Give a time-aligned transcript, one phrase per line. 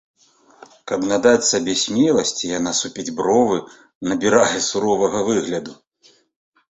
[0.91, 3.57] Каб надаць сабе смеласці, яна супіць бровы,
[4.13, 5.73] набірае суровага выгляду.